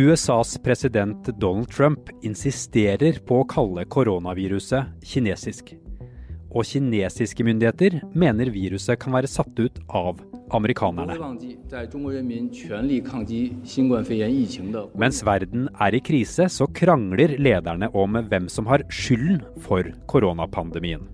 [0.00, 5.74] USAs president Donald Trump insisterer på å kalle koronaviruset kinesisk.
[6.48, 10.22] Og kinesiske myndigheter mener viruset kan være satt ut av
[10.56, 11.18] amerikanerne.
[15.04, 21.04] Mens verden er i krise, så krangler lederne om hvem som har skylden for koronapandemien.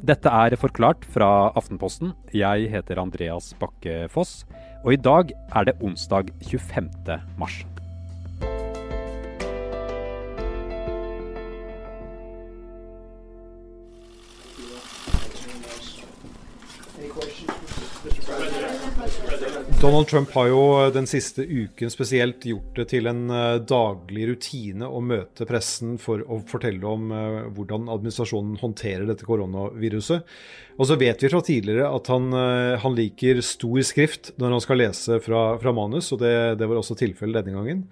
[0.00, 2.14] Dette er forklart fra Aftenposten.
[2.32, 4.46] Jeg heter Andreas Bakke Foss,
[4.80, 7.20] og i dag er det onsdag 25.
[7.36, 7.60] mars.
[19.80, 24.84] Donald Trump har jo den siste uken spesielt gjort det til en eh, daglig rutine
[24.84, 30.36] å møte pressen for å fortelle om eh, hvordan administrasjonen håndterer dette koronaviruset.
[30.76, 34.66] Og så vet vi fra tidligere at han, eh, han liker stor skrift når han
[34.66, 37.82] skal lese fra, fra manus, og det, det, var også tilfellet denne gangen.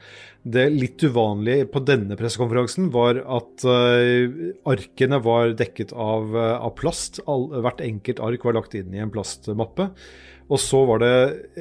[0.44, 7.22] Det litt uvanlige på denne pressekonferansen var at arkene var dekket av, av plast.
[7.24, 9.94] All, hvert enkelt ark var lagt inn i en plastmappe.
[10.48, 11.16] Og så var det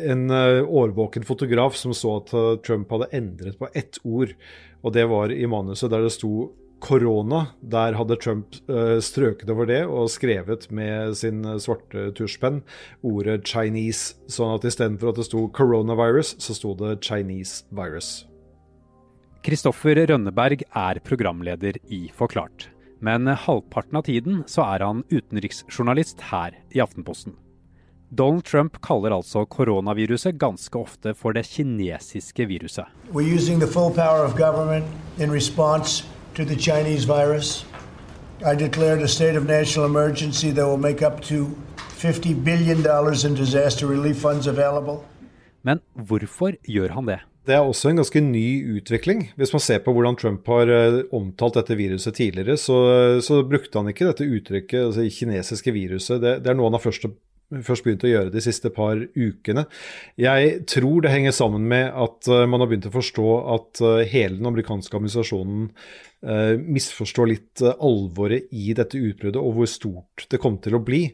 [0.08, 4.32] en eh, årvåken fotograf som så at eh, Trump hadde endret på ett ord,
[4.82, 7.48] og det var i manuset der det sto korona.
[7.66, 12.60] Der hadde Trump uh, strøket over det og skrevet med sin svarte tusjpenn
[13.02, 14.14] ordet Chinese.
[14.30, 18.28] Sånn at istedenfor at det sto coronavirus, så sto det Chinese virus.
[19.42, 22.70] Kristoffer Rønneberg er programleder i Forklart.
[23.02, 27.34] Men halvparten av tiden så er han utenriksjournalist her i Aftenposten.
[28.10, 32.86] Donald Trump kaller altså koronaviruset ganske ofte for det kinesiske viruset.
[38.40, 41.50] I declared a state of national emergency that will make up to
[41.98, 42.78] $50 billion
[43.26, 45.04] in disaster relief funds available.
[45.64, 47.20] Men hvorfor gjør han det?
[47.48, 49.32] Det er også en ganske ny utvikling.
[49.36, 52.78] Hvis man ser på hvordan Trump har eh, omtalt dette viruset tidligere, så,
[53.24, 56.22] så brukte han ikke dette uttrykket, altså kinesiske viruset.
[56.22, 57.08] Det, det er noe han har først
[57.64, 59.66] først begynt å gjøre de siste par ukene.
[60.20, 64.04] Jeg tror det henger sammen med at uh, man har begynt å forstå at uh,
[64.04, 65.70] hele den amerikanske administrasjonen
[66.28, 71.06] uh, misforstår litt alvoret i dette utbruddet og hvor stort det kom til å bli.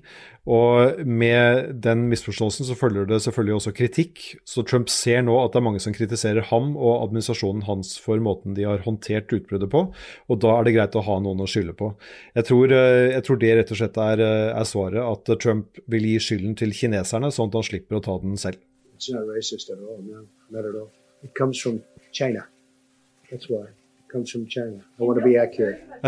[0.43, 4.23] Og med den misforståelsen så følger det selvfølgelig også kritikk.
[4.43, 8.19] Så Trump ser nå at det er mange som kritiserer ham og administrasjonen hans for
[8.23, 11.47] måten de har håndtert utbruddet på, og da er det greit å ha noen å
[11.47, 11.93] skylde på.
[12.35, 15.79] Jeg tror, eh, jeg tror det rett og slett er, eh, er, svaret, at Trump
[15.87, 18.59] vil gi skylden til kineserne, sånn at han slipper å ta den selv.
[18.93, 20.91] It's not racist at all, no, not at all.
[21.23, 21.63] It comes.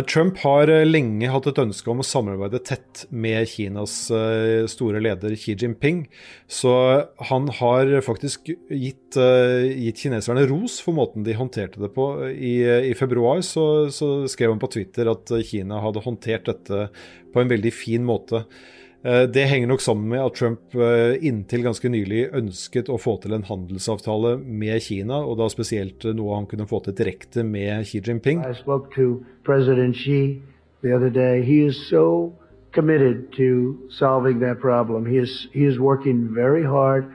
[0.09, 5.01] Trump har eh, lenge hatt et ønske om å samarbeide tett med Kinas eh, store
[5.03, 6.03] leder Xi Jinping.
[6.51, 6.73] Så
[7.31, 12.09] han har faktisk gitt, eh, gitt kineserne ros for måten de håndterte det på.
[12.29, 12.55] I,
[12.91, 16.87] i februar så, så skrev han på Twitter at Kina hadde håndtert dette
[17.33, 18.45] på en veldig fin måte.
[19.05, 23.19] Eh, det henger nok sammen med at Trump eh, inntil ganske nylig ønsket å få
[23.21, 27.43] til en handelsavtale med Kina, og da spesielt eh, noe han kunne få til direkte
[27.45, 28.41] med Xi Jinping.
[28.41, 30.41] I spoke to President Xi
[30.81, 31.43] the other day.
[31.45, 32.33] He is so
[32.73, 35.05] committed to solving that problem.
[35.05, 37.05] He is, he is working very hard.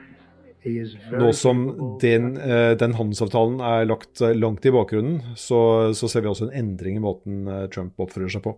[0.61, 1.63] Nå som
[1.97, 2.35] den,
[2.77, 7.01] den, handelsavtalen er lagt langt i bakgrunnen, så, så ser vi også en endring i
[7.01, 8.53] måten Trump oppfører seg på.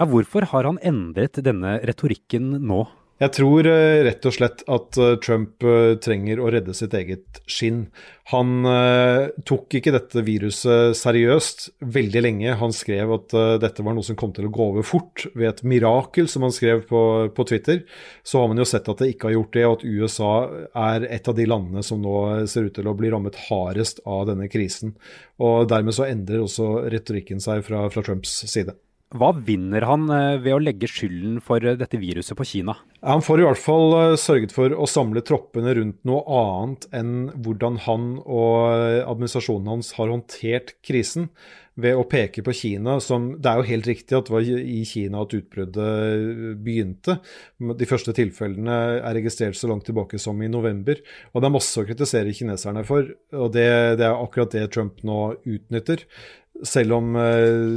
[0.00, 2.86] Ja, hvorfor har han endret denne retorikken nå?
[3.20, 7.42] Jeg tror uh, rett og slett at uh, Trump uh, trenger å redde sitt eget
[7.44, 7.82] skinn.
[8.30, 8.62] Han
[9.42, 12.54] tok ikke dette viruset seriøst veldig lenge.
[12.60, 15.62] Han skrev at dette var noe som kom til å gå over fort ved et
[15.66, 17.00] mirakel, som han skrev på,
[17.34, 17.80] på, Twitter.
[18.22, 20.30] Så har man jo sett at det ikke har gjort det, og at USA
[20.86, 24.28] er et av de landene som nå ser ut til å bli rammet hardest av
[24.30, 24.94] denne krisen.
[25.42, 28.78] Og dermed så endrer også retorikken seg fra, fra Trumps side.
[29.10, 32.76] Hva vinner han eh, ved å legge skylden for eh, dette viruset på Kina?
[33.02, 37.16] Han får i hvert fall eh, sørget for å samle troppene rundt noe annet enn
[37.42, 38.70] hvordan han og
[39.00, 41.26] administrasjonen hans har håndtert krisen.
[41.80, 44.80] Ved å peke på Kina som Det er jo helt riktig at det var i
[44.84, 47.16] Kina at utbruddet begynte.
[47.58, 51.00] De første tilfellene er registrert så langt tilbake som i november.
[51.32, 53.66] Og det er masse å kritisere kineserne for, og det,
[54.02, 56.04] det er akkurat det Trump nå utnytter.
[56.66, 57.14] Selv om,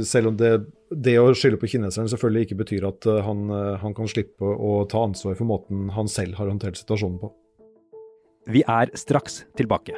[0.04, 0.52] selv om det
[0.90, 4.44] det å skylde på kineseren selvfølgelig ikke betyr at eh, han, eh, han, kan slippe
[4.44, 7.32] å ta ansvar for måten han selv har håndtert situasjonen på.
[8.52, 9.96] Vi er straks tilbake.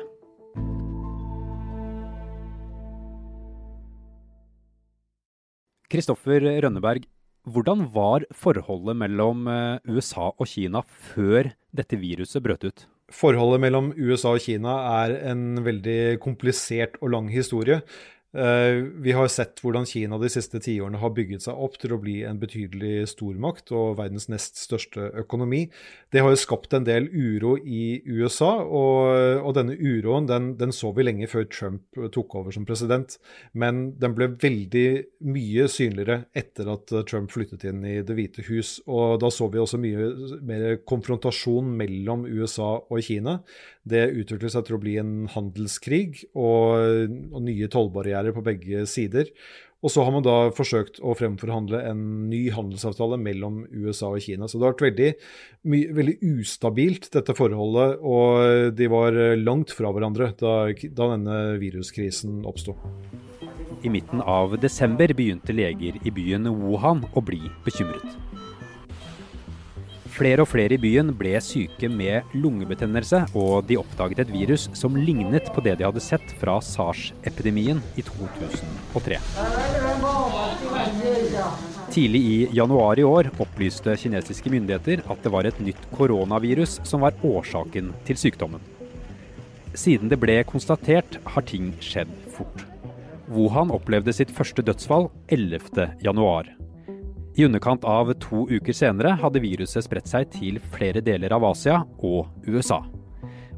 [5.90, 7.06] Kristoffer Rønneberg,
[7.46, 9.44] Hvordan var forholdet mellom
[9.86, 12.88] USA og Kina før dette viruset brøt ut?
[13.14, 14.72] Forholdet mellom USA og Kina
[15.04, 17.84] er en veldig komplisert og lang historie.
[18.36, 22.00] Eh, vi har sett hvordan Kina de siste tiårene har bygget seg opp til å
[22.02, 25.62] bli en betydelig stormakt og verdens nest største økonomi.
[26.12, 30.74] Det har jo skapt en del uro i USA, og, og denne uroen den, den,
[30.74, 33.16] så vi lenge før Trump tok over som president.
[33.56, 34.86] Men den ble veldig
[35.32, 38.76] mye synligere etter at Trump flyttet inn i Det hvite hus.
[38.84, 40.10] Og da så vi også mye
[40.44, 43.38] mer konfrontasjon mellom USA og Kina.
[43.86, 49.30] Det utviklet seg til å bli en handelskrig og, og nye tollbarrierer på begge sider.
[49.84, 52.00] Og så har man da forsøkt å fremforhandle en
[52.30, 54.48] ny handelsavtale mellom USA og Kina.
[54.48, 55.10] Så det har vært veldig,
[56.00, 58.00] veldig ustabilt, dette forholdet.
[58.00, 62.74] Og de var langt fra hverandre da, da denne viruskrisen oppsto.
[63.84, 68.25] I midten av desember begynte leger i byen Wuhan å bli bekymret.
[70.16, 74.96] Flere og flere i byen ble syke med lungebetennelse, og de oppdaget et virus som
[74.96, 79.20] lignet på det de hadde sett fra SARS-epidemien i 2003.
[81.92, 87.04] Tidlig i januar i år opplyste kinesiske myndigheter at det var et nytt koronavirus som
[87.04, 88.64] var årsaken til sykdommen.
[89.76, 92.64] Siden det ble konstatert, har ting skjedd fort.
[93.28, 96.55] Wuhan opplevde sitt første dødsfall 11.1.
[97.36, 101.82] I underkant av to uker senere hadde viruset spredt seg til flere deler av Asia
[102.00, 102.80] og USA.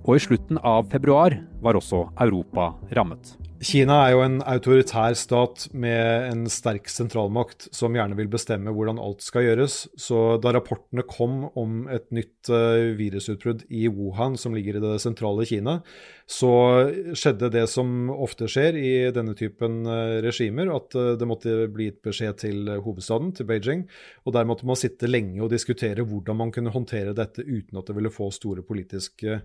[0.03, 3.37] Og i slutten av februar var også Europa rammet.
[3.59, 9.01] Kina er jo en autoritær stat med en sterk sentralmakt som gjerne vil bestemme hvordan
[9.03, 9.81] alt skal gjøres.
[9.99, 14.93] Så da rapportene kom om et nytt uh, virusutbrudd i Wuhan, som ligger i det
[15.03, 15.81] sentrale Kina,
[16.29, 16.53] så
[17.19, 21.89] skjedde det som ofte skjer i denne typen uh, regimer, at uh, det måtte bli
[21.91, 23.89] gitt beskjed til hovedstaden, til Beijing.
[24.23, 27.91] Og der måtte man sitte lenge og diskutere hvordan man kunne håndtere dette uten at
[27.91, 29.41] det ville få store politiske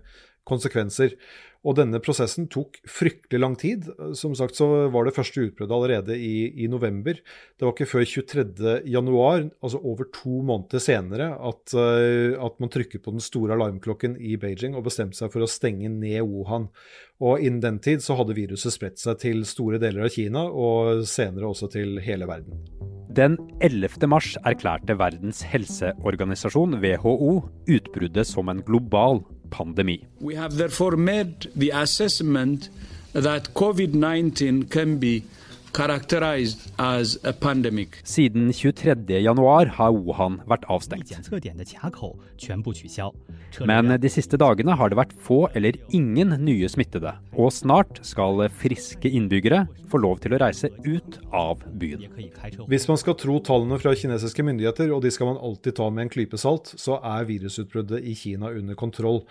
[0.48, 1.16] konsekvenser.
[1.64, 3.86] Og denne prosessen tok fryktelig lang tid.
[4.18, 7.16] Som sagt så var det første utbruddet allerede i, i, november.
[7.56, 13.04] Det var ikke før 23.1, altså over to måneder senere, at, uh, at, man trykket
[13.04, 16.68] på den store alarmklokken i Beijing og bestemte seg for å stenge ned Wuhan.
[17.24, 21.06] Og innen den tid så hadde viruset spredt seg til store deler av Kina, og
[21.08, 22.60] senere også til hele verden.
[23.14, 24.04] Den 11.
[24.10, 27.36] mars erklærte Verdens helseorganisasjon, WHO,
[27.70, 29.22] utbruddet som en global
[30.20, 32.68] We have therefore made the assessment
[33.12, 35.24] that COVID-19 can be
[38.06, 41.10] siden 23.1 har Wuhan vært avstengt.
[43.66, 48.44] Men de siste dagene har det vært få eller ingen nye smittede, og snart skal
[48.54, 52.06] friske innbyggere få lov til å reise ut av byen.
[52.70, 56.06] Hvis man skal tro tallene fra kinesiske myndigheter, og de skal man alltid ta med
[56.06, 59.24] en klype salt, så er virusutbruddet i Kina under kontroll.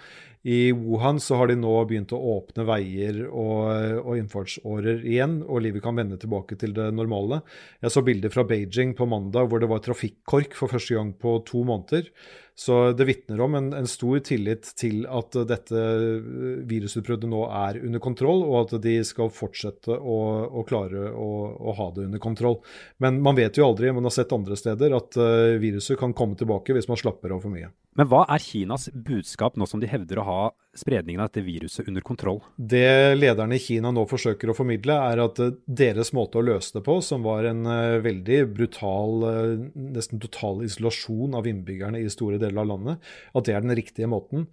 [0.44, 5.64] I Wuhan så har de nå begynt å åpne veier og, og innfartsårer igjen, og
[5.64, 7.40] livet kan vende tilbake til det normale.
[7.80, 11.38] Jeg så bilder fra Beijing på mandag hvor det var trafikkork for første gang på
[11.48, 12.10] to måneder.
[12.60, 15.86] Så det vitner om en, en, stor tillit til at dette
[16.70, 20.20] virusutbruddet nå er under kontroll, og at de skal fortsette å,
[20.52, 22.60] å klare å, å, ha det under kontroll.
[23.02, 26.38] Men man vet jo aldri, man har sett andre steder, at uh, viruset kan komme
[26.38, 27.72] tilbake hvis man slapper av for mye.
[28.00, 30.42] Men hva er Kinas budskap nå som de hevder å ha
[30.76, 32.40] spredningen av dette viruset under kontroll?
[32.58, 36.74] Det lederne i Kina nå forsøker å formidle, er at eh, deres måte å løse
[36.78, 42.10] det på, som var en uh, veldig brutal, uh, nesten total isolasjon av innbyggerne i
[42.12, 44.48] store deler av landet, at det er den riktige måten.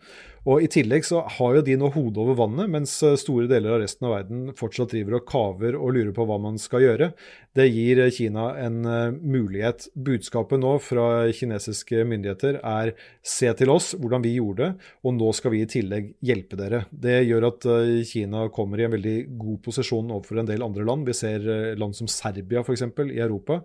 [0.48, 3.74] Og I tillegg så har jo de nå hodet over vannet, mens eh, store deler
[3.74, 7.10] av resten av verden fortsatt driver og kaver og lurer på hva man skal gjøre.
[7.56, 8.78] Det gir Kina en
[9.20, 9.90] mulighet.
[9.92, 12.94] Budskapet nå fra kinesiske myndigheter er
[13.26, 16.84] se til oss hvordan vi gjorde det, og nå skal vi i tillegg hjelpe dere.
[16.90, 20.86] Det gjør at uh, Kina kommer i en veldig god posisjon overfor en del andre
[20.86, 21.08] land.
[21.08, 22.86] Vi ser uh, land som Serbia f.eks.
[23.06, 23.60] i Europa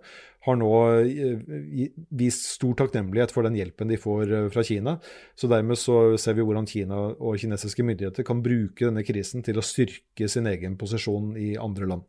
[0.46, 0.72] har nå
[1.02, 4.96] eh, vist stor takknemlighet for den hjelpen de får eh, fra Kina.
[5.38, 9.58] Så dermed så ser vi hvordan Kina og kinesiske myndigheter kan bruke denne krisen til
[9.58, 12.06] å styrke sin egen posisjon i andre land.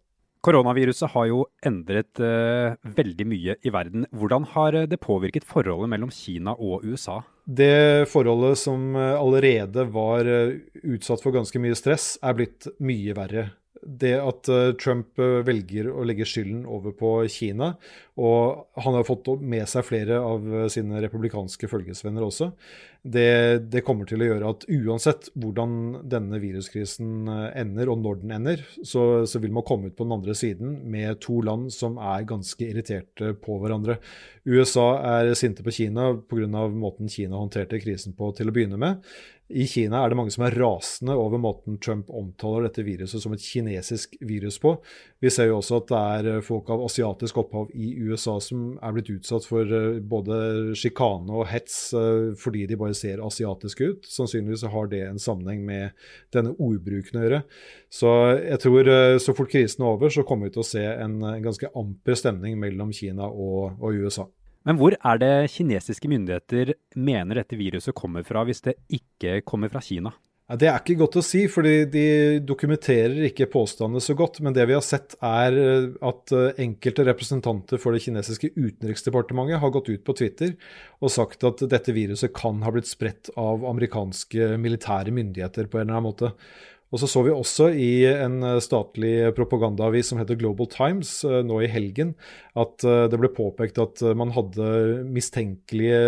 [0.48, 4.08] Koronaviruset har jo endret uh, veldig mye i verden.
[4.16, 7.20] Hvordan har det påvirket forholdet mellom Kina og USA?
[7.44, 13.46] Det forholdet som allerede var utsatt for ganske mye stress, er blitt mye verre
[13.88, 17.74] det at eh, Trump eh, velger å legge skylden over på Kina,
[18.20, 22.52] og han har fått med seg flere av eh, sine republikanske følgesvenner også,
[23.04, 28.20] det, det, kommer til å gjøre at uansett hvordan denne viruskrisen eh, ender, og når
[28.24, 31.72] den ender, så, så, vil man komme ut på den andre siden med to land
[31.74, 34.00] som er ganske irriterte på hverandre.
[34.48, 34.90] USA
[35.20, 36.68] er sinte på Kina pga.
[36.72, 39.04] måten Kina håndterte krisen på til å begynne med.
[39.48, 43.32] I Kina er det mange som er rasende over måten Trump omtaler dette viruset som
[43.32, 44.74] et kinesisk virus på.
[45.24, 48.74] Vi ser jo også at det er eh, folk av asiatisk opphav i USA som
[48.84, 51.80] er blitt utsatt for eh, både sjikane og hets
[52.42, 54.10] fordi de bare ser asiatiske ut.
[54.12, 57.42] Sannsynligvis har det en sammenheng med denne ordbruken å gjøre.
[57.94, 58.92] Så jeg tror
[59.24, 62.20] så fort krisen er over, så kommer vi til å se en, en ganske amper
[62.20, 64.28] stemning mellom Kina og, og USA.
[64.68, 69.72] Men hvor er det kinesiske myndigheter mener dette viruset kommer fra, hvis det ikke kommer
[69.72, 70.12] fra Kina?
[70.48, 72.04] Ja, det er ikke godt å si, fordi de
[72.48, 74.40] dokumenterer ikke påstandene så godt.
[74.40, 79.60] Men det vi har sett er eh, at eh, enkelte representanter for det kinesiske utenriksdepartementet
[79.60, 80.54] har gått ut på Twitter
[81.04, 85.90] og sagt at dette viruset kan ha blitt spredt av amerikanske militære myndigheter på en
[85.90, 86.32] eller annen måte.
[86.88, 91.42] Og så så vi også i en eh, statlig propagandaavis som heter Global Times eh,
[91.44, 92.14] nå i helgen,
[92.56, 94.70] at eh, det ble påpekt at man hadde
[95.12, 96.00] mistenkelige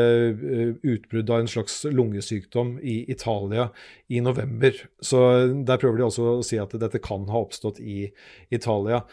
[0.80, 3.70] utbrudd av en slags lungesykdom i Italia
[4.08, 4.78] i november.
[5.04, 5.20] Så
[5.68, 8.08] der prøver de også å si at dette kan ha oppstått i
[8.56, 9.04] Italia.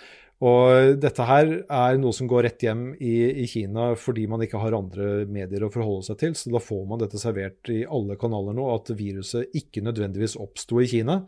[0.44, 4.60] Og dette her er noe som går rett hjem i, i, Kina fordi man ikke
[4.60, 6.34] har andre medier å forholde seg til.
[6.36, 10.82] Så da får man dette servert i alle kanaler nå, at viruset ikke nødvendigvis oppsto
[10.82, 11.22] i Kina.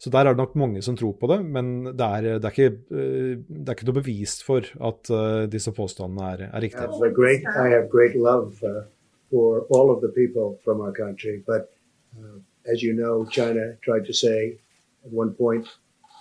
[0.00, 2.56] Så der er det nok mange som tror på det, men det er, det er,
[2.56, 6.88] ikke, eh, det er ikke, noe bevis for at uh, disse påstandene er, er riktige.
[6.88, 8.88] I have great uh,
[9.28, 11.68] for all of the people from our country, but
[12.16, 12.40] uh,
[12.72, 14.56] as you know, China tried to say
[15.04, 15.68] at one point,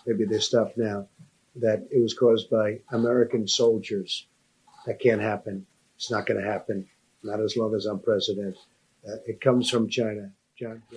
[0.05, 0.25] maybe
[1.61, 4.27] that it was caused by American soldiers.
[4.85, 5.65] That can't happen.
[5.95, 6.87] It's not going to happen.
[7.23, 8.55] Not as long as I'm president.
[9.07, 10.31] Uh, it comes from China.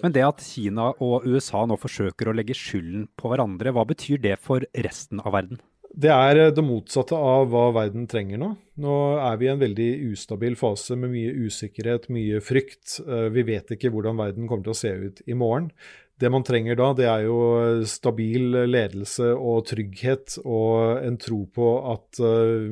[0.02, 4.20] Men det at Kina og USA nå forsøker å legge skylden på hverandre, hva betyr
[4.22, 5.62] det for resten av verden?
[5.96, 8.50] Det er eh, det motsatte av hva verden trenger nå.
[8.84, 12.98] Nå er vi i en veldig ustabil fase med mye usikkerhet, mye frykt.
[13.00, 15.70] Eh, vi vet ikke hvordan verden kommer til å se ut i morgen.
[16.16, 17.40] Det man trenger da, det er jo
[17.88, 22.64] stabil ledelse og trygghet og en tro på at uh,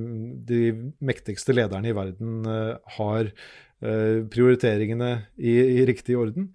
[0.48, 0.62] de
[1.04, 3.32] mektigste lederne i verden uh, har
[3.84, 6.46] prioriteringene i, i, riktig orden.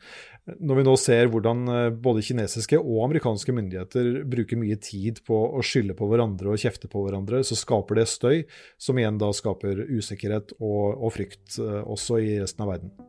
[0.50, 1.60] Når vi nå ser hvordan
[2.01, 6.89] både kinesiske og amerikanske myndigheter bruker mye tid på å skylde på hverandre og kjefte
[6.89, 8.41] på hverandre, så skaper det støy,
[8.81, 13.09] som igjen da skaper usikkerhet og, og frykt også i resten av verden.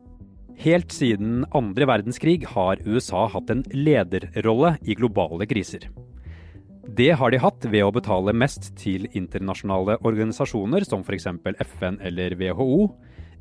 [0.59, 5.87] Helt siden andre verdenskrig har USA hatt en lederrolle i globale kriser.
[6.91, 11.29] Det har de hatt ved å betale mest til internasjonale organisasjoner som f.eks.
[11.77, 12.89] FN eller WHO,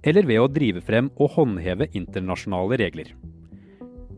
[0.06, 3.10] eller ved å drive frem og håndheve internasjonale regler.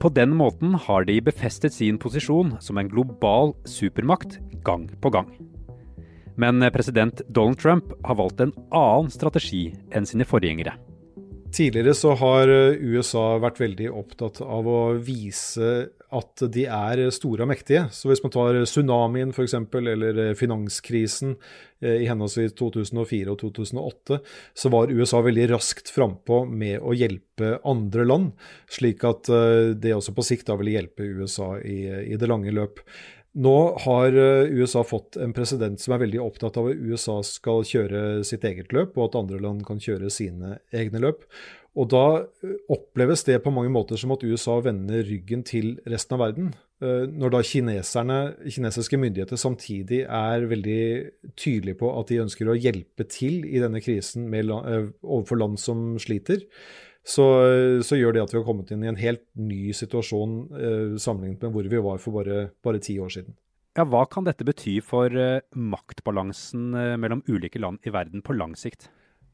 [0.03, 5.31] På den måten har de befestet sin posisjon som en global supermakt gang på gang.
[6.37, 10.75] Men president Donald Trump har valgt en annen strategi enn sine forgjengere.
[11.53, 15.73] Tidligere så har eh, USA vært veldig opptatt av å vise
[16.13, 17.83] at de er store og mektige.
[17.93, 21.35] Så hvis man tar tsunamien f.eks., eller eh, finanskrisen
[21.83, 24.21] eh, i henholdsvis 2004 og 2008,
[24.57, 28.33] så var USA veldig raskt frampå med å hjelpe andre land,
[28.71, 29.29] slik at
[29.83, 32.81] det også på sikt da ville hjelpe USA i, i det lange løp.
[33.33, 37.65] Nå har eh, USA fått en president som er veldig opptatt av at USA skal
[37.65, 41.25] kjøre sitt eget løp, og at andre land kan kjøre sine egne løp.
[41.73, 42.05] Og da
[42.45, 46.53] eh, oppleves det på mange måter som at USA vender ryggen til resten av verden.
[46.85, 50.85] Eh, når da kinesiske myndigheter samtidig er veldig
[51.33, 54.53] tydelige på at de ønsker å hjelpe til i denne krisen med,
[55.01, 56.45] overfor land som sliter,
[57.03, 57.25] så,
[57.83, 61.43] så, gjør det at vi har kommet inn i en helt ny situasjon eh, sammenlignet
[61.43, 63.35] med hvor vi var for bare, bare ti år siden.
[63.75, 68.37] Ja, Hva kan dette bety for eh, maktbalansen eh, mellom ulike land i verden på
[68.37, 68.91] lang sikt?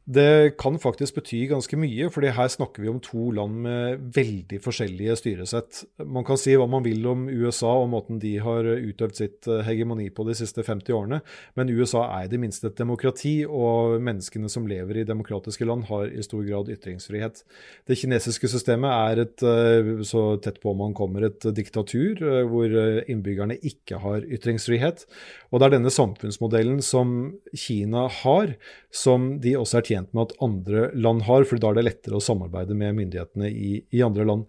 [0.08, 4.56] Det kan faktisk bety ganske mye, fordi her snakker vi om to land med veldig
[4.64, 5.82] forskjellige styresett.
[6.00, 9.60] Man kan si hva man vil om USA og måten de har utøvd sitt eh,
[9.66, 11.18] hegemoni på de siste 50 årene,
[11.60, 15.84] men USA er i det minste et demokrati, og menneskene som lever i demokratiske land,
[15.90, 17.44] har i stor grad ytringsfrihet.
[17.84, 22.78] Det kinesiske systemet er et, eh, så tett på man kommer, et diktatur eh, hvor
[23.04, 25.04] innbyggerne ikke har ytringsfrihet.
[25.52, 27.14] Og det er denne samfunnsmodellen som
[27.52, 28.56] Kina har,
[28.88, 31.86] som de også er tjent tjent med at andre land har, for da er det
[31.88, 34.46] lettere å samarbeide med myndighetene i, i, andre land.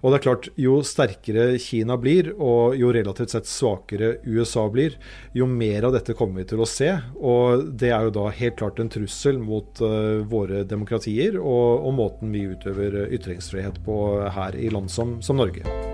[0.00, 4.96] Og det er klart, Jo sterkere Kina blir, og jo relativt sett svakere USA blir,
[5.36, 6.92] jo mer av dette kommer vi til å se.
[7.16, 11.94] Og det er jo da helt klart en trussel mot uh, våre demokratier og, og,
[12.00, 14.00] måten vi utøver ytringsfrihet på
[14.34, 15.89] her i land som, som Norge.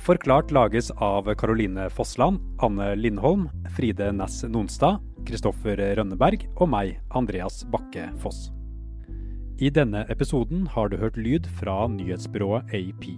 [0.00, 7.60] Forklart lages av Caroline Fossland, Anne Lindholm, Fride Næss Nonstad, Kristoffer Rønneberg og meg, Andreas
[7.68, 8.48] Bakke Foss.
[9.60, 13.10] I denne episoden har du hørt lyd fra nyhetsbyrået AP.